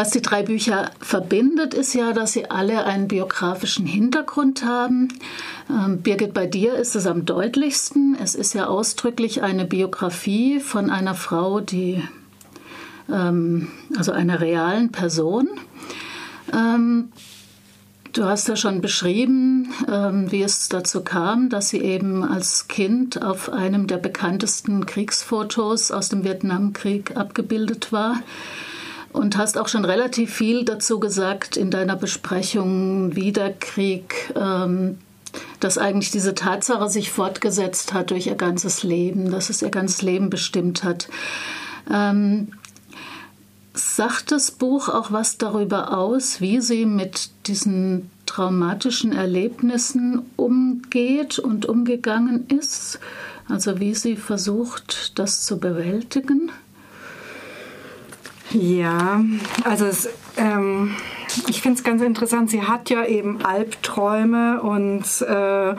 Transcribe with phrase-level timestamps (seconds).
[0.00, 5.08] Was die drei Bücher verbindet, ist ja, dass sie alle einen biografischen Hintergrund haben.
[5.68, 8.16] Ähm, Birgit, bei dir ist es am deutlichsten.
[8.18, 12.02] Es ist ja ausdrücklich eine Biografie von einer Frau, die,
[13.12, 15.48] ähm, also einer realen Person.
[16.50, 17.12] Ähm,
[18.14, 19.68] du hast ja schon beschrieben,
[20.30, 26.08] wie es dazu kam, dass sie eben als Kind auf einem der bekanntesten Kriegsfotos aus
[26.08, 28.16] dem Vietnamkrieg abgebildet war
[29.12, 34.98] und hast auch schon relativ viel dazu gesagt in deiner Besprechung, wie der Krieg, ähm,
[35.60, 40.02] dass eigentlich diese Tatsache sich fortgesetzt hat durch ihr ganzes Leben, dass es ihr ganzes
[40.02, 41.08] Leben bestimmt hat.
[41.90, 42.48] Ähm,
[43.74, 51.66] sagt das Buch auch was darüber aus, wie sie mit diesen traumatischen Erlebnissen umgeht und
[51.66, 53.00] umgegangen ist?
[53.48, 56.52] Also wie sie versucht, das zu bewältigen?
[58.52, 59.22] Ja,
[59.64, 60.96] also es, ähm,
[61.48, 62.50] ich finde es ganz interessant.
[62.50, 65.74] Sie hat ja eben Albträume und äh,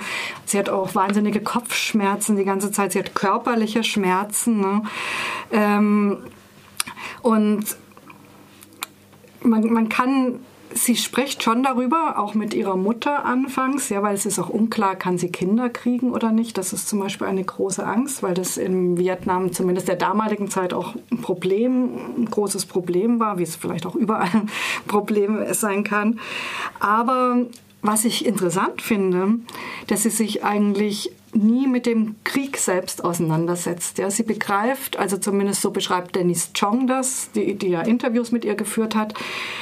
[0.45, 2.93] sie hat auch wahnsinnige Kopfschmerzen die ganze Zeit.
[2.93, 4.61] Sie hat körperliche Schmerzen.
[4.61, 4.83] Ne?
[5.51, 6.17] Ähm,
[7.21, 7.65] und
[9.41, 10.39] man, man kann
[10.73, 14.95] sie spricht schon darüber, auch mit ihrer Mutter anfangs, ja, weil es ist auch unklar,
[14.95, 16.57] kann sie Kinder kriegen oder nicht.
[16.57, 20.73] Das ist zum Beispiel eine große Angst, weil das in Vietnam zumindest der damaligen Zeit
[20.73, 24.49] auch ein Problem, ein großes Problem war, wie es vielleicht auch überall ein
[24.87, 26.19] Problem sein kann.
[26.79, 27.45] Aber
[27.81, 29.39] was ich interessant finde,
[29.87, 33.97] dass sie sich eigentlich nie mit dem Krieg selbst auseinandersetzt.
[33.97, 38.45] Ja, sie begreift, also zumindest so beschreibt Dennis Chong das, die, die ja Interviews mit
[38.45, 39.13] ihr geführt hat,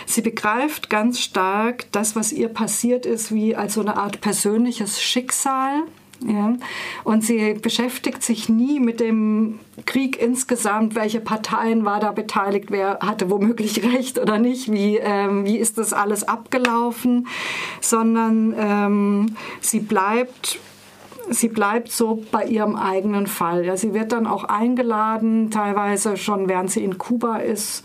[0.06, 5.02] sie begreift ganz stark das, was ihr passiert ist, wie als so eine Art persönliches
[5.02, 5.84] Schicksal.
[6.28, 6.58] Ja,
[7.06, 13.00] und sie beschäftigt sich nie mit dem Krieg insgesamt, welche Parteien war da beteiligt, wer
[13.02, 17.28] hatte womöglich recht oder nicht, wie, ähm, wie ist das alles abgelaufen,
[17.80, 20.60] sondern ähm, sie bleibt
[21.30, 23.66] sie bleibt so bei ihrem eigenen Fall.
[23.66, 27.84] Ja, sie wird dann auch eingeladen, teilweise schon während sie in Kuba ist,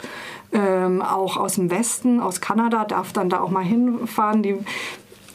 [0.52, 4.42] ähm, auch aus dem Westen, aus Kanada, darf dann da auch mal hinfahren.
[4.42, 4.56] Die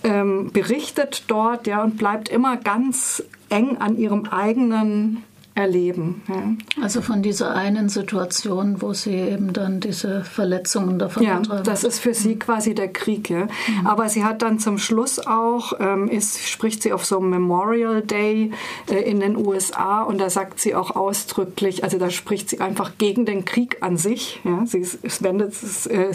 [0.04, 5.24] ähm, berichtet dort ja, und bleibt immer ganz eng an ihrem eigenen
[5.60, 6.22] erleben.
[6.28, 6.84] Ja.
[6.84, 12.00] Also von dieser einen Situation, wo sie eben dann diese Verletzungen davon Ja, das ist
[12.00, 13.30] für sie quasi der Krieg.
[13.30, 13.46] Ja.
[13.46, 13.86] Mhm.
[13.86, 18.02] Aber sie hat dann zum Schluss auch, ähm, ist, spricht sie auf so einem Memorial
[18.02, 18.52] Day
[18.90, 22.94] äh, in den USA und da sagt sie auch ausdrücklich, also da spricht sie einfach
[22.98, 24.40] gegen den Krieg an sich.
[24.46, 24.66] Ja.
[24.66, 26.14] Sie es wendet es, äh,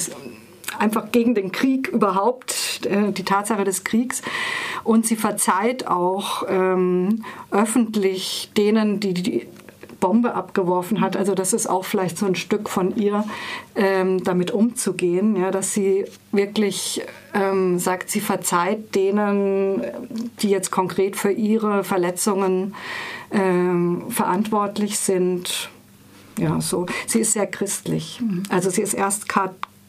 [0.78, 4.22] einfach gegen den Krieg überhaupt, äh, die Tatsache des Kriegs.
[4.82, 9.46] Und sie verzeiht auch ähm, öffentlich denen, die die
[10.04, 11.16] Bombe abgeworfen hat.
[11.16, 13.24] Also das ist auch vielleicht so ein Stück von ihr,
[13.74, 17.00] ähm, damit umzugehen, ja, dass sie wirklich
[17.32, 19.82] ähm, sagt, sie verzeiht denen,
[20.40, 22.74] die jetzt konkret für ihre Verletzungen
[23.30, 25.70] ähm, verantwortlich sind.
[26.38, 26.84] Ja, so.
[27.06, 28.20] Sie ist sehr christlich.
[28.20, 28.42] Mhm.
[28.50, 29.26] Also sie ist erst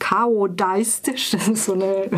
[0.06, 1.32] Chaodaistisch.
[1.36, 2.10] Das ist so eine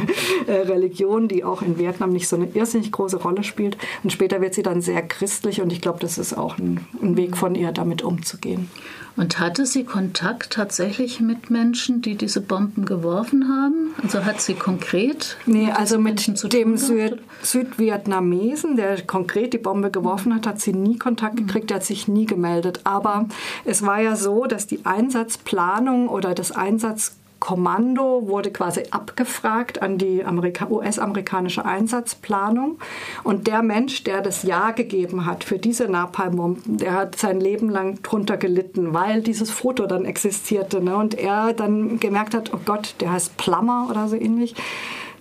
[0.47, 3.77] äh, Religion, die auch in Vietnam nicht so eine irrsinnig große Rolle spielt.
[4.03, 7.17] Und später wird sie dann sehr christlich und ich glaube, das ist auch ein, ein
[7.17, 8.69] Weg von ihr, damit umzugehen.
[9.15, 13.95] Und hatte sie Kontakt tatsächlich mit Menschen, die diese Bomben geworfen haben?
[14.03, 15.37] Also hat sie konkret?
[15.47, 20.99] Nee, also mit dem Süd Südvietnamesen, der konkret die Bombe geworfen hat, hat sie nie
[20.99, 21.47] Kontakt mhm.
[21.47, 22.81] gekriegt, der hat sich nie gemeldet.
[22.83, 23.27] Aber
[23.65, 29.97] es war ja so, dass die Einsatzplanung oder das Einsatz Kommando wurde quasi abgefragt an
[29.97, 30.23] die
[30.69, 32.79] US-amerikanische Einsatzplanung.
[33.23, 37.69] Und der Mensch, der das Ja gegeben hat für diese Napalmbomben, der hat sein Leben
[37.69, 40.81] lang drunter gelitten, weil dieses Foto dann existierte.
[40.81, 40.97] Ne?
[40.97, 44.55] Und er dann gemerkt hat, oh Gott, der heißt Plummer oder so ähnlich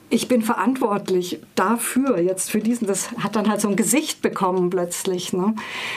[0.08, 4.70] ich bin verantwortlich dafür, jetzt für diesen, das hat dann halt so ein Gesicht bekommen
[4.70, 5.32] plötzlich.
[5.32, 5.54] Ne?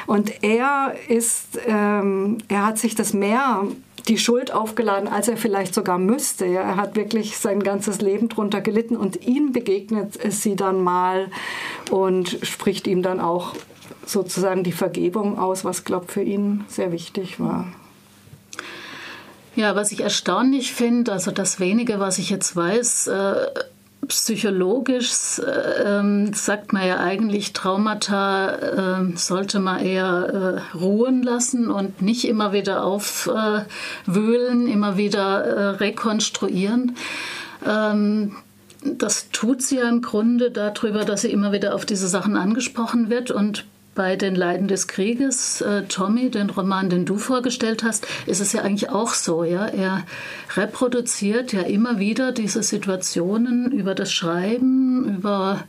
[0.07, 3.67] Und er ist, ähm, er hat sich das mehr
[4.09, 6.45] die Schuld aufgeladen, als er vielleicht sogar müsste.
[6.45, 11.27] Er hat wirklich sein ganzes Leben drunter gelitten und ihm begegnet sie dann mal
[11.91, 13.55] und spricht ihm dann auch
[14.05, 17.67] sozusagen die Vergebung aus, was, glaube ich, für ihn sehr wichtig war.
[19.55, 23.47] Ja, was ich erstaunlich finde, also das wenige, was ich jetzt weiß, äh
[24.09, 32.01] psychologisch äh, sagt man ja eigentlich, Traumata äh, sollte man eher äh, ruhen lassen und
[32.01, 36.95] nicht immer wieder aufwühlen, immer wieder äh, rekonstruieren.
[37.65, 38.35] Ähm,
[38.83, 43.09] das tut sie ja im Grunde darüber, dass sie immer wieder auf diese Sachen angesprochen
[43.09, 43.65] wird und
[43.99, 48.53] bei den Leiden des Krieges, äh, Tommy, den Roman, den du vorgestellt hast, ist es
[48.53, 49.43] ja eigentlich auch so.
[49.43, 49.65] Ja?
[49.65, 50.05] Er
[50.55, 55.65] reproduziert ja immer wieder diese Situationen über das Schreiben, über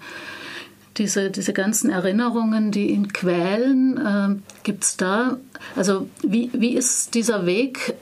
[0.97, 3.97] diese, diese ganzen Erinnerungen, die ihn quälen.
[3.99, 5.39] Äh, Gibt es da,
[5.75, 7.95] also wie, wie ist dieser Weg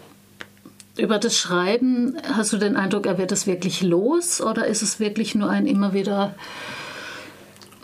[0.98, 2.18] über das Schreiben?
[2.34, 5.66] Hast du den Eindruck, er wird es wirklich los oder ist es wirklich nur ein
[5.66, 6.34] immer wieder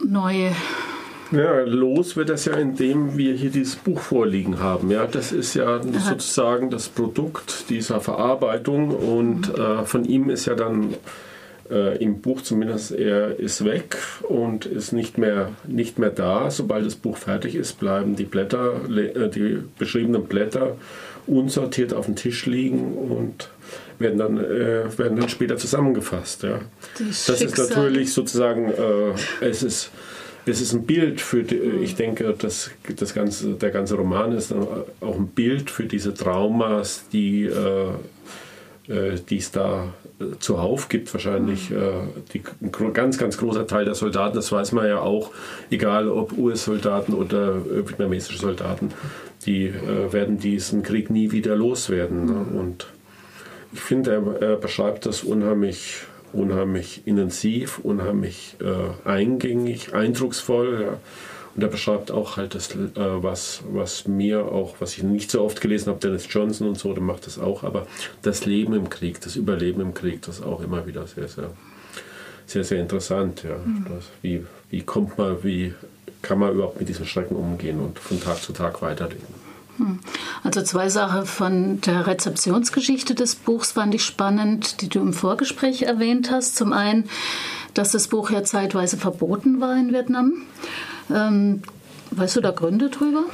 [0.05, 0.55] neue
[1.36, 4.90] ja, los wird das ja, indem wir hier dieses Buch vorliegen haben.
[4.90, 9.62] Ja, das ist ja sozusagen das Produkt dieser Verarbeitung und mhm.
[9.62, 10.94] äh, von ihm ist ja dann
[11.70, 16.50] äh, im Buch zumindest, er ist weg und ist nicht mehr, nicht mehr da.
[16.50, 20.76] Sobald das Buch fertig ist, bleiben die Blätter, äh, die beschriebenen Blätter
[21.26, 23.48] unsortiert auf dem Tisch liegen und
[23.98, 26.42] werden dann, äh, werden dann später zusammengefasst.
[26.42, 26.60] Ja.
[26.98, 29.90] Das ist natürlich sozusagen, äh, es ist
[30.46, 34.52] es ist ein Bild für, die, ich denke, das, das ganze, der ganze Roman ist
[34.52, 37.88] auch ein Bild für diese Traumas, die, äh,
[38.88, 41.12] äh es da äh, zuhauf gibt.
[41.14, 41.76] Wahrscheinlich äh,
[42.32, 45.31] die, ein ganz, ganz großer Teil der Soldaten, das weiß man ja auch,
[45.70, 48.91] egal ob US-Soldaten oder äh, vietnamesische Soldaten,
[49.46, 52.26] die äh, werden diesen Krieg nie wieder loswerden.
[52.26, 52.61] Ne?
[52.61, 52.87] Und
[53.73, 56.02] ich finde, er, er beschreibt das unheimlich
[56.34, 60.82] unheimlich intensiv, unheimlich äh, eingängig, eindrucksvoll.
[60.82, 60.98] Ja.
[61.54, 65.42] Und er beschreibt auch halt das, äh, was, was mir auch, was ich nicht so
[65.42, 67.86] oft gelesen habe, Dennis Johnson und so, der macht das auch, aber
[68.22, 71.50] das Leben im Krieg, das Überleben im Krieg, das ist auch immer wieder sehr, sehr,
[72.46, 73.44] sehr, sehr interessant.
[73.44, 73.56] Ja.
[73.56, 73.86] Mhm.
[73.88, 75.75] Das, wie, wie kommt man, wie
[76.22, 79.44] kann man überhaupt mit diesen Schrecken umgehen und von Tag zu Tag weiterleben?
[79.78, 79.98] Hm.
[80.42, 85.82] Also zwei Sachen von der Rezeptionsgeschichte des Buchs fand ich spannend, die du im Vorgespräch
[85.82, 86.56] erwähnt hast.
[86.56, 87.08] Zum einen,
[87.74, 90.34] dass das Buch ja zeitweise verboten war in Vietnam.
[91.12, 91.62] Ähm,
[92.12, 93.24] weißt du da Gründe drüber?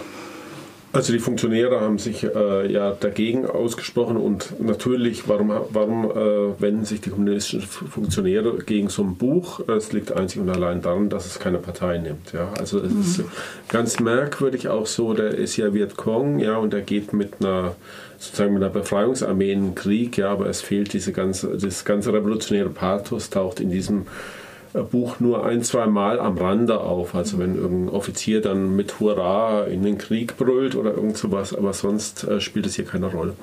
[0.93, 6.85] Also die Funktionäre haben sich äh, ja dagegen ausgesprochen und natürlich, warum, warum äh, wenden
[6.85, 9.61] sich die kommunistischen Funktionäre gegen so ein Buch?
[9.69, 12.33] Es liegt einzig und allein daran, dass es keine Partei nimmt.
[12.33, 12.53] Ja?
[12.59, 13.01] Also es mhm.
[13.03, 13.25] ist
[13.69, 17.77] ganz merkwürdig auch so, der ist ja Vietcong, ja, und er geht mit einer
[18.19, 22.13] sozusagen mit einer Befreiungsarmee in den Krieg, ja, aber es fehlt diese ganze, das ganze
[22.13, 24.07] revolutionäre Pathos taucht in diesem
[24.73, 27.15] Buch nur ein, zwei Mal am Rande auf.
[27.15, 31.73] Also wenn irgendein Offizier dann mit Hurra in den Krieg brüllt oder irgend sowas, aber
[31.73, 33.35] sonst äh, spielt es hier keine Rolle.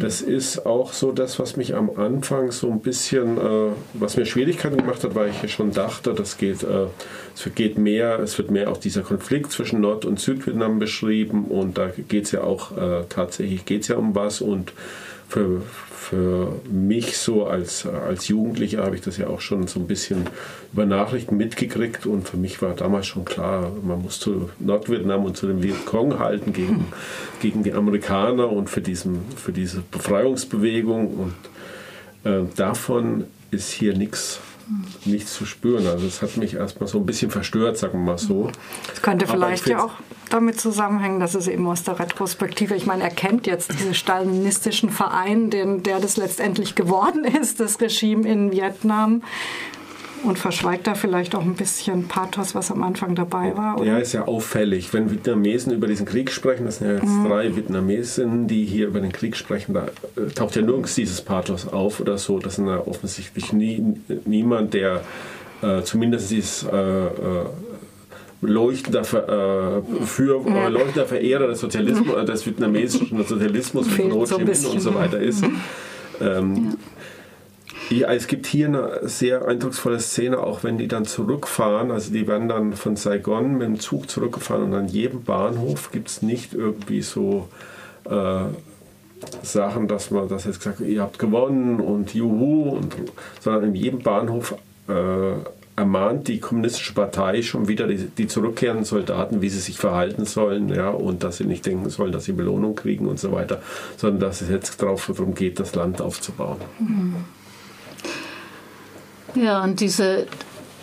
[0.00, 4.26] Das ist auch so das, was mich am Anfang so ein bisschen, äh, was mir
[4.26, 6.86] Schwierigkeiten gemacht hat, weil ich ja schon dachte, das geht, äh,
[7.34, 11.78] es geht mehr, es wird mehr auch dieser Konflikt zwischen Nord- und Südvietnam beschrieben und
[11.78, 14.72] da geht es ja auch äh, tatsächlich geht's ja um was und
[15.28, 19.86] für, für mich so als, als Jugendlicher habe ich das ja auch schon so ein
[19.86, 20.24] bisschen
[20.72, 25.36] über Nachrichten mitgekriegt und für mich war damals schon klar, man muss zu Nordvietnam und
[25.36, 26.86] zu dem Vietcong halten gegen,
[27.42, 31.34] gegen die Amerikaner und für, diesen, für diese Befreiungsbewegung und
[32.24, 34.40] äh, davon ist hier nichts
[35.04, 35.86] nichts zu spüren.
[35.86, 38.50] Also es hat mich erstmal so ein bisschen verstört, sagen wir mal so.
[38.92, 39.92] Es könnte vielleicht ja auch
[40.30, 44.90] damit zusammenhängen, dass es eben aus der Retrospektive, ich meine, er kennt jetzt diesen stalinistischen
[44.90, 49.22] Verein, den, der das letztendlich geworden ist, das Regime in Vietnam
[50.24, 53.78] und verschweigt da vielleicht auch ein bisschen Pathos, was am Anfang dabei war.
[53.78, 53.86] Oder?
[53.86, 54.92] Ja, ist ja auffällig.
[54.92, 57.28] Wenn Vietnamesen über diesen Krieg sprechen, das sind ja jetzt mhm.
[57.28, 61.68] drei Vietnamesen, die hier über den Krieg sprechen, da äh, taucht ja nirgends dieses Pathos
[61.68, 62.38] auf oder so.
[62.38, 63.94] Das ist ja offensichtlich nie,
[64.24, 65.02] niemand, der
[65.62, 67.10] äh, zumindest dieses äh, äh,
[68.40, 70.68] leuchtender, äh, für, ja.
[70.68, 75.42] leuchtender Verehrer des Sozialismus, des vietnamesischen Sozialismus mit Ho Chi Minh und so weiter ist.
[75.42, 75.60] Mhm.
[76.20, 76.76] Ähm, ja.
[77.90, 81.90] Ja, es gibt hier eine sehr eindrucksvolle Szene, auch wenn die dann zurückfahren.
[81.90, 86.08] Also die werden dann von Saigon mit dem Zug zurückgefahren und an jedem Bahnhof gibt
[86.08, 87.48] es nicht irgendwie so
[88.04, 88.40] äh,
[89.42, 92.94] Sachen, dass man das jetzt gesagt ihr habt gewonnen und juhu, und,
[93.40, 94.54] sondern in jedem Bahnhof
[94.88, 95.32] äh,
[95.74, 100.68] ermahnt die kommunistische Partei schon wieder die, die, zurückkehrenden Soldaten, wie sie sich verhalten sollen,
[100.68, 103.62] ja, und dass sie nicht denken sollen, dass sie Belohnung kriegen und so weiter,
[103.96, 106.58] sondern dass es jetzt darauf darum geht, das Land aufzubauen.
[106.80, 107.14] Mhm.
[109.34, 110.26] Ja, und diese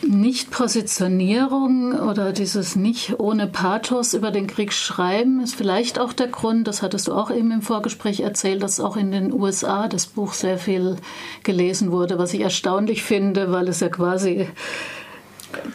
[0.01, 6.67] Nicht-Positionierung oder dieses nicht ohne Pathos über den Krieg schreiben ist vielleicht auch der Grund,
[6.67, 10.33] das hattest du auch eben im Vorgespräch erzählt, dass auch in den USA das Buch
[10.33, 10.97] sehr viel
[11.43, 14.47] gelesen wurde, was ich erstaunlich finde, weil es ja quasi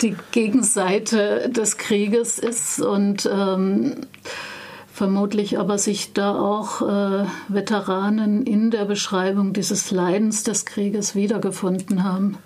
[0.02, 2.80] die Gegenseite des Krieges ist.
[2.80, 3.96] Und ähm,
[5.00, 12.04] vermutlich aber sich da auch äh, Veteranen in der Beschreibung dieses Leidens des Krieges wiedergefunden
[12.04, 12.36] haben.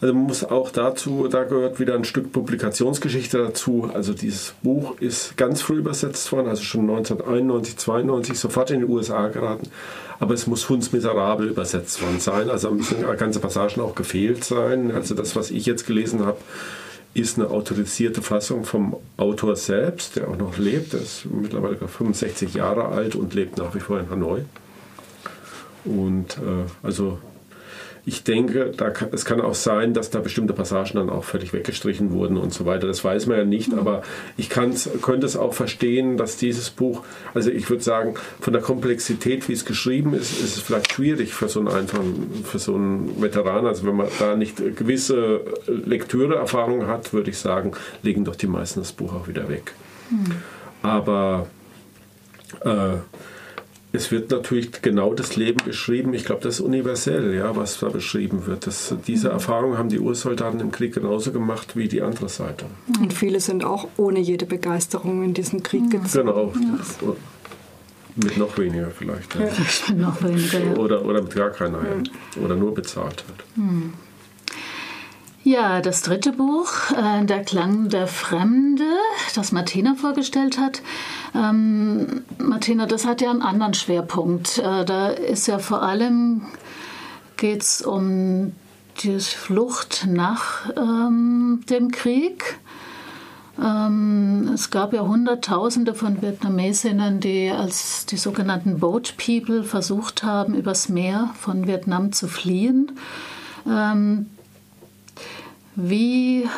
[0.00, 3.88] Also man muss auch dazu, da gehört wieder ein Stück Publikationsgeschichte dazu.
[3.94, 8.86] Also dieses Buch ist ganz früh übersetzt worden, also schon 1991, 92, sofort in die
[8.86, 9.70] USA geraten.
[10.18, 12.50] Aber es muss hundsmiserabel übersetzt worden sein.
[12.50, 14.90] Also müssen ganze Passagen auch gefehlt sein.
[14.90, 16.38] Also das, was ich jetzt gelesen habe,
[17.14, 20.94] ist eine autorisierte Fassung vom Autor selbst, der auch noch lebt.
[20.94, 24.42] Er ist mittlerweile 65 Jahre alt und lebt nach wie vor in Hanoi.
[25.84, 27.18] Und äh, also
[28.08, 31.52] ich denke, da kann, es kann auch sein, dass da bestimmte Passagen dann auch völlig
[31.52, 32.86] weggestrichen wurden und so weiter.
[32.86, 33.78] Das weiß man ja nicht, mhm.
[33.78, 34.02] aber
[34.38, 39.46] ich könnte es auch verstehen, dass dieses Buch, also ich würde sagen, von der Komplexität,
[39.50, 43.20] wie es geschrieben ist, ist es vielleicht schwierig für so einen einfachen, für so einen
[43.20, 43.66] Veteran.
[43.66, 47.72] Also wenn man da nicht gewisse Lektüreerfahrung hat, würde ich sagen,
[48.02, 49.74] legen doch die meisten das Buch auch wieder weg.
[50.08, 50.32] Mhm.
[50.80, 51.46] Aber
[52.64, 52.96] äh,
[53.92, 56.12] es wird natürlich genau das Leben beschrieben.
[56.12, 58.66] Ich glaube, das ist universell, ja, was da beschrieben wird.
[58.66, 62.66] Das, diese Erfahrung haben die Ursoldaten im Krieg genauso gemacht wie die andere Seite.
[63.00, 66.26] Und viele sind auch ohne jede Begeisterung in diesen Krieg gezogen.
[66.26, 66.52] Genau.
[66.54, 67.16] Ja.
[68.16, 69.34] Mit noch weniger vielleicht.
[69.36, 69.46] Ja.
[69.46, 69.94] Ja.
[69.94, 70.76] noch weniger, ja.
[70.76, 71.78] oder, oder mit gar keiner.
[71.78, 72.42] Ja.
[72.42, 73.44] Oder nur bezahlt wird.
[75.44, 78.84] Ja, das dritte Buch, äh, Der Klang der Fremde,
[79.34, 80.82] das Martina vorgestellt hat.
[81.34, 84.58] Ähm, Martina, das hat ja einen anderen Schwerpunkt.
[84.58, 86.42] Äh, da ist ja vor allem
[87.36, 88.52] geht es um
[89.02, 92.58] die Flucht nach ähm, dem Krieg.
[93.62, 100.54] Ähm, es gab ja Hunderttausende von Vietnamesinnen, die als die sogenannten Boat People versucht haben,
[100.54, 102.92] übers Meer von Vietnam zu fliehen.
[103.68, 104.26] Ähm,
[105.74, 106.48] wie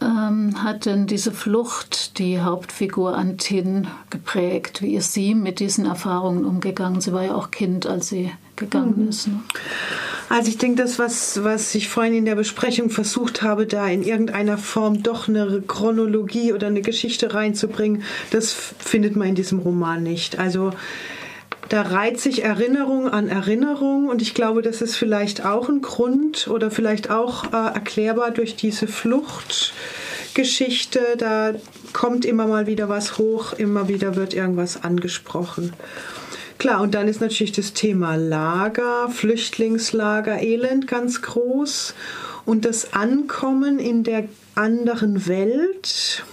[0.00, 4.82] ähm, hat denn diese Flucht die Hauptfigur Antin geprägt?
[4.82, 7.00] Wie ist sie mit diesen Erfahrungen umgegangen?
[7.00, 9.08] Sie war ja auch Kind, als sie gegangen mhm.
[9.08, 9.28] ist.
[9.28, 9.40] Ne?
[10.28, 14.02] Also ich denke, das, was, was ich vorhin in der Besprechung versucht habe, da in
[14.02, 20.02] irgendeiner Form doch eine Chronologie oder eine Geschichte reinzubringen, das findet man in diesem Roman
[20.02, 20.38] nicht.
[20.38, 20.72] Also
[21.68, 26.46] da reiht sich Erinnerung an Erinnerung und ich glaube, das ist vielleicht auch ein Grund
[26.48, 31.00] oder vielleicht auch äh, erklärbar durch diese Fluchtgeschichte.
[31.18, 31.54] Da
[31.92, 35.74] kommt immer mal wieder was hoch, immer wieder wird irgendwas angesprochen.
[36.58, 41.94] Klar, und dann ist natürlich das Thema Lager, Flüchtlingslager, Elend ganz groß
[42.46, 46.24] und das Ankommen in der anderen Welt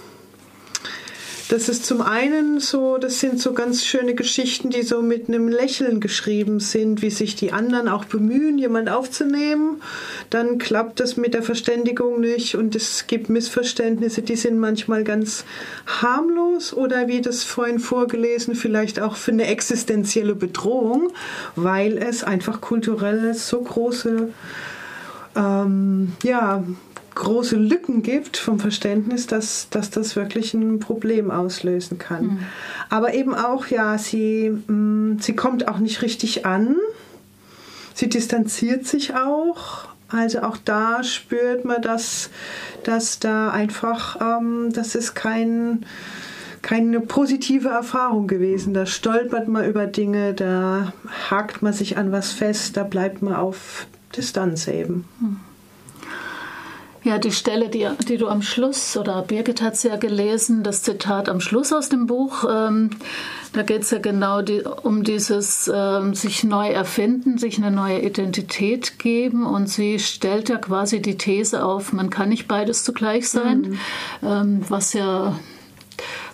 [1.48, 5.48] das ist zum einen so, das sind so ganz schöne Geschichten, die so mit einem
[5.48, 9.82] Lächeln geschrieben sind, wie sich die anderen auch bemühen, jemand aufzunehmen.
[10.30, 15.44] Dann klappt das mit der Verständigung nicht und es gibt Missverständnisse, die sind manchmal ganz
[15.86, 21.12] harmlos oder wie das vorhin vorgelesen, vielleicht auch für eine existenzielle Bedrohung,
[21.56, 24.30] weil es einfach kulturell so große
[25.36, 26.62] ähm, ja,
[27.14, 32.24] große Lücken gibt vom Verständnis, dass, dass das wirklich ein Problem auslösen kann.
[32.24, 32.38] Mhm.
[32.90, 36.76] Aber eben auch, ja, sie, mh, mm, sie kommt auch nicht richtig an.
[37.94, 39.88] Sie distanziert sich auch.
[40.08, 42.30] Also auch da spürt man, dass,
[42.82, 45.86] dass da einfach, ähm, das ist kein,
[46.62, 48.74] keine positive Erfahrung gewesen.
[48.74, 50.92] Da stolpert man über Dinge, da
[51.30, 55.04] hakt man sich an was fest, da bleibt man auf Distanz eben.
[55.20, 55.40] Mhm.
[57.04, 60.82] Ja, die Stelle, die, die du am Schluss, oder Birgit hat es ja gelesen, das
[60.82, 62.90] Zitat am Schluss aus dem Buch, ähm,
[63.52, 68.00] da geht es ja genau die, um dieses ähm, sich neu erfinden, sich eine neue
[68.00, 69.44] Identität geben.
[69.44, 73.78] Und sie stellt ja quasi die These auf, man kann nicht beides zugleich sein, mhm.
[74.22, 75.38] ähm, was ja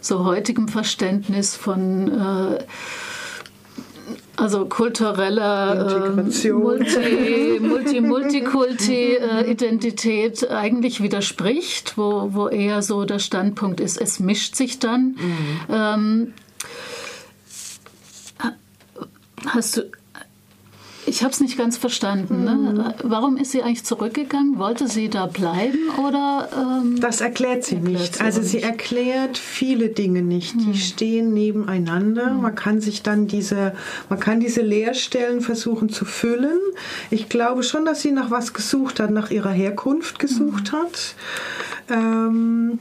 [0.01, 2.65] so heutigem Verständnis von äh,
[4.41, 6.11] also kultureller äh,
[6.53, 14.57] Multi, Multi, Multikulti-Identität äh, eigentlich widerspricht, wo, wo eher so der Standpunkt ist, es mischt
[14.57, 15.19] sich dann.
[15.19, 15.61] Mhm.
[15.69, 16.33] Ähm,
[19.47, 19.83] hast du
[21.07, 22.45] ich habe es nicht ganz verstanden.
[22.45, 22.55] Ne?
[22.55, 22.95] Mhm.
[23.05, 24.59] Warum ist sie eigentlich zurückgegangen?
[24.59, 26.49] Wollte sie da bleiben oder?
[26.55, 28.15] Ähm, das erklärt sie erklärt nicht.
[28.17, 28.67] Sie also sie nicht.
[28.67, 30.57] erklärt viele Dinge nicht.
[30.57, 30.73] Mhm.
[30.73, 32.31] Die stehen nebeneinander.
[32.31, 32.43] Mhm.
[32.43, 33.73] Man kann sich dann diese,
[34.09, 36.59] man kann diese Leerstellen versuchen zu füllen.
[37.11, 40.77] Ich glaube schon, dass sie nach was gesucht hat, nach ihrer Herkunft gesucht mhm.
[40.77, 41.15] hat.
[41.89, 42.79] Ähm,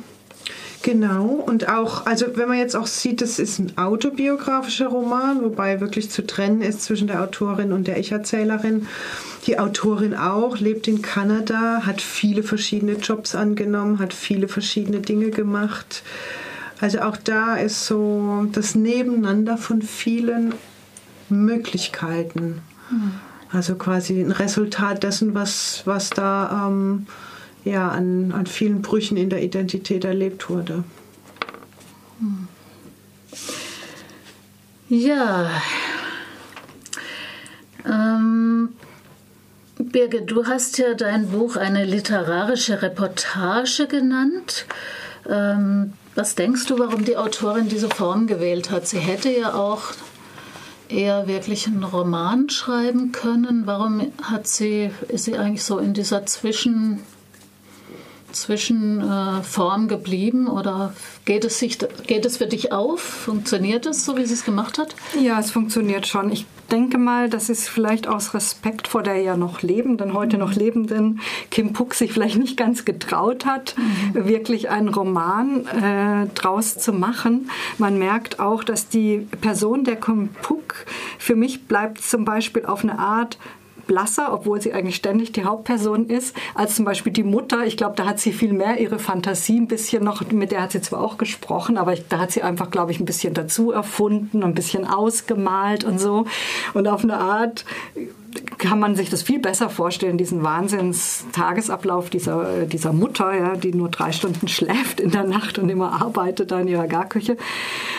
[0.81, 5.81] Genau, und auch, also wenn man jetzt auch sieht, das ist ein autobiografischer Roman, wobei
[5.81, 8.87] wirklich zu trennen ist zwischen der Autorin und der Ich-Erzählerin.
[9.45, 15.31] Die Autorin auch, lebt in Kanada, hat viele verschiedene Jobs angenommen, hat viele verschiedene Dinge
[15.31, 16.01] gemacht.
[16.79, 20.53] Also auch da ist so das Nebeneinander von vielen
[21.27, 22.61] Möglichkeiten.
[23.51, 27.07] Also quasi ein Resultat dessen, was, was da ähm,
[27.69, 30.83] ja, an, an vielen Brüchen in der Identität erlebt wurde.
[34.89, 35.49] Ja.
[37.85, 38.69] Ähm,
[39.77, 44.65] Birgit, du hast ja dein Buch eine literarische Reportage genannt.
[45.29, 48.87] Ähm, was denkst du, warum die Autorin diese Form gewählt hat?
[48.87, 49.93] Sie hätte ja auch
[50.89, 53.61] eher wirklich einen Roman schreiben können.
[53.65, 57.01] Warum hat sie, ist sie eigentlich so in dieser Zwischen,
[58.31, 60.93] Zwischenform geblieben oder
[61.25, 62.99] geht es, sich, geht es für dich auf?
[63.01, 64.95] Funktioniert es so, wie sie es gemacht hat?
[65.19, 66.31] Ja, es funktioniert schon.
[66.31, 70.53] Ich denke mal, dass es vielleicht aus Respekt vor der ja noch lebenden, heute noch
[70.53, 71.19] lebenden
[71.51, 74.25] Kim Puck sich vielleicht nicht ganz getraut hat, mhm.
[74.27, 77.49] wirklich einen Roman äh, draus zu machen.
[77.77, 80.85] Man merkt auch, dass die Person der Kim Puck
[81.17, 83.37] für mich bleibt zum Beispiel auf eine Art
[83.89, 87.65] blasser, obwohl sie eigentlich ständig die Hauptperson ist, als zum Beispiel die Mutter.
[87.65, 90.71] Ich glaube, da hat sie viel mehr ihre Fantasie ein bisschen noch, mit der hat
[90.71, 93.71] sie zwar auch gesprochen, aber ich, da hat sie einfach, glaube ich, ein bisschen dazu
[93.71, 96.25] erfunden, ein bisschen ausgemalt und so.
[96.75, 97.65] Und auf eine Art
[98.59, 103.89] kann man sich das viel besser vorstellen, diesen Wahnsinns-Tagesablauf dieser, dieser Mutter, ja, die nur
[103.89, 107.37] drei Stunden schläft in der Nacht und immer arbeitet da in ihrer Garküche.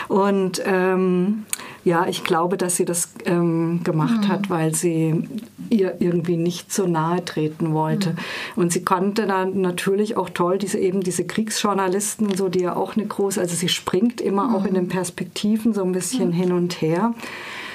[0.06, 1.46] Und ähm,
[1.84, 4.28] ja, ich glaube, dass sie das ähm, gemacht mhm.
[4.28, 5.28] hat, weil sie
[5.70, 8.10] ihr irgendwie nicht so nahe treten wollte.
[8.10, 8.16] Mhm.
[8.56, 12.96] Und sie konnte dann natürlich auch toll diese eben diese Kriegsjournalisten so, die ja auch
[12.96, 14.54] eine große, also sie springt immer mhm.
[14.54, 17.14] auch in den Perspektiven so ein bisschen hin und her.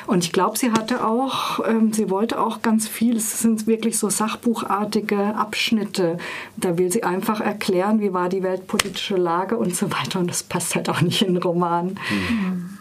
[0.07, 3.17] Und ich glaube, sie hatte auch, ähm, sie wollte auch ganz viel.
[3.17, 6.17] Es sind wirklich so sachbuchartige Abschnitte.
[6.57, 10.19] Da will sie einfach erklären, wie war die weltpolitische Lage und so weiter.
[10.19, 11.97] Und das passt halt auch nicht in Roman.
[12.09, 12.74] Mhm.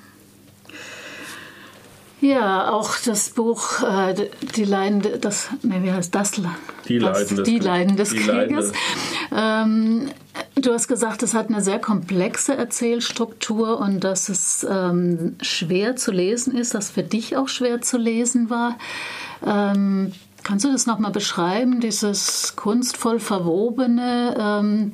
[2.24, 4.14] Ja, auch das Buch äh,
[4.56, 6.32] Die Leiden, das, nee, wie heißt das?
[6.88, 8.72] Die Leiden des, die Leiden des Krieges.
[9.30, 10.08] Ähm,
[10.54, 16.12] du hast gesagt, es hat eine sehr komplexe Erzählstruktur und dass es ähm, schwer zu
[16.12, 18.78] lesen ist, dass für dich auch schwer zu lesen war.
[19.44, 20.12] Ähm,
[20.44, 24.92] Kannst du das nochmal beschreiben, dieses kunstvoll verwobene, ähm,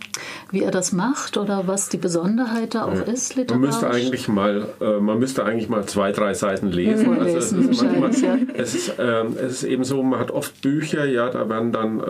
[0.53, 3.03] wie er das macht oder was die Besonderheit da auch ja.
[3.03, 3.35] ist?
[3.35, 3.61] Literarisch?
[3.61, 7.15] Man müsste eigentlich mal, äh, man müsste eigentlich mal zwei, drei Seiten lesen.
[7.15, 8.39] Mhm, also es, ist manchmal, ja.
[8.55, 11.99] es, ist, äh, es ist eben so, man hat oft Bücher, ja, da werden dann
[11.99, 12.05] äh,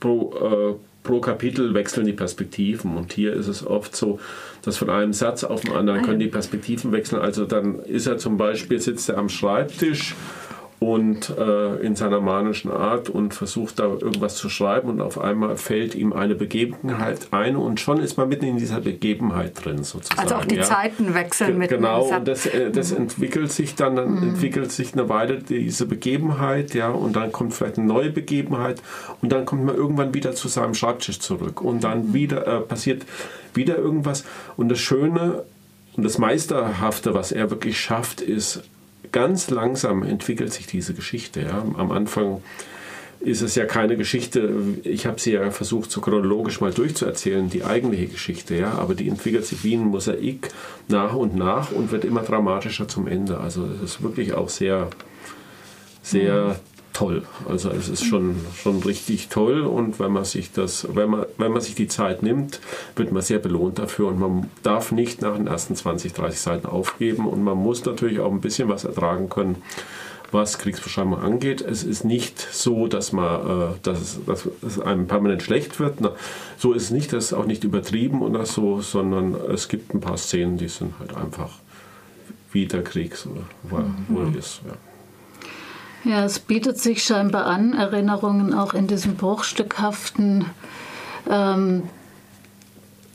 [0.00, 4.18] pro, äh, pro Kapitel wechseln die Perspektiven und hier ist es oft so,
[4.62, 7.22] dass von einem Satz auf den anderen ah, können die Perspektiven wechseln.
[7.22, 10.16] Also dann ist er zum Beispiel, sitzt er am Schreibtisch
[10.84, 15.56] und äh, in seiner manischen Art und versucht da irgendwas zu schreiben und auf einmal
[15.56, 20.20] fällt ihm eine Begebenheit ein und schon ist man mitten in dieser Begebenheit drin sozusagen.
[20.20, 20.62] Also auch die ja.
[20.62, 22.98] Zeiten wechseln mit Genau, und das, äh, das mhm.
[22.98, 24.28] entwickelt sich dann, dann mhm.
[24.30, 28.82] entwickelt sich eine Weile diese Begebenheit, ja, und dann kommt vielleicht eine neue Begebenheit
[29.22, 32.14] und dann kommt man irgendwann wieder zu seinem Schreibtisch zurück und dann mhm.
[32.14, 33.06] wieder äh, passiert
[33.54, 34.24] wieder irgendwas
[34.58, 35.44] und das Schöne
[35.96, 38.64] und das Meisterhafte, was er wirklich schafft, ist
[39.12, 41.42] ganz langsam entwickelt sich diese Geschichte.
[41.42, 41.64] Ja.
[41.76, 42.42] Am Anfang
[43.20, 47.64] ist es ja keine Geschichte, ich habe sie ja versucht, so chronologisch mal durchzuerzählen, die
[47.64, 50.50] eigentliche Geschichte, ja, aber die entwickelt sich wie ein Mosaik
[50.88, 53.38] nach und nach und wird immer dramatischer zum Ende.
[53.38, 54.90] Also es ist wirklich auch sehr,
[56.02, 57.24] sehr mhm toll.
[57.46, 61.52] Also es ist schon, schon richtig toll und wenn man sich das, wenn man, wenn
[61.52, 62.60] man sich die Zeit nimmt,
[62.96, 66.66] wird man sehr belohnt dafür und man darf nicht nach den ersten 20, 30 Seiten
[66.66, 69.56] aufgeben und man muss natürlich auch ein bisschen was ertragen können,
[70.30, 71.60] was Kriegsbeschreibung angeht.
[71.60, 76.00] Es ist nicht so, dass man, äh, dass, es, dass es einem permanent schlecht wird.
[76.00, 76.12] Na,
[76.56, 80.00] so ist es nicht, das ist auch nicht übertrieben oder so, sondern es gibt ein
[80.00, 81.50] paar Szenen, die sind halt einfach
[82.52, 83.30] wie der Krieg so
[83.64, 84.38] war, mhm.
[84.38, 84.60] ist.
[84.64, 84.74] Ja.
[86.04, 90.44] Ja, es bietet sich scheinbar an, Erinnerungen auch in diesem bruchstückhaften
[91.30, 91.84] ähm,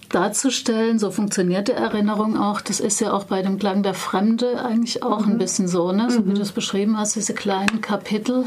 [0.10, 0.98] darzustellen.
[0.98, 2.62] So funktioniert die Erinnerung auch.
[2.62, 5.34] Das ist ja auch bei dem Klang der Fremde eigentlich auch mhm.
[5.34, 6.10] ein bisschen so, ne?
[6.10, 6.36] so wie mhm.
[6.36, 8.46] du es beschrieben hast, diese kleinen Kapitel,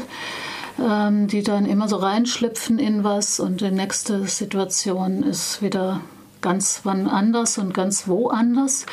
[0.77, 6.01] ähm, die dann immer so reinschlüpfen in was und die nächste Situation ist wieder
[6.41, 8.85] ganz wann anders und ganz woanders.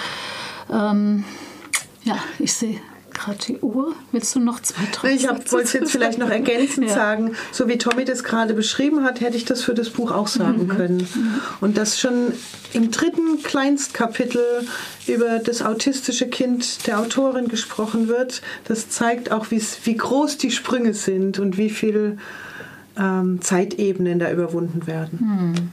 [0.72, 1.24] Ähm,
[2.04, 2.80] ja, ich sehe
[3.20, 3.94] gerade die Uhr.
[4.12, 6.94] Willst du noch zwei, drei Ich wollte es jetzt vielleicht noch ergänzend ja.
[6.94, 7.36] sagen.
[7.52, 10.64] So wie Tommy das gerade beschrieben hat, hätte ich das für das Buch auch sagen
[10.64, 10.68] mhm.
[10.68, 10.96] können.
[10.98, 11.40] Mhm.
[11.60, 12.32] Und das schon
[12.72, 14.42] im dritten Kleinstkapitel
[15.06, 20.94] über das autistische Kind der Autorin gesprochen wird, das zeigt auch, wie groß die Sprünge
[20.94, 22.16] sind und wie viele
[22.98, 25.18] ähm, Zeitebenen da überwunden werden.
[25.20, 25.68] Mhm.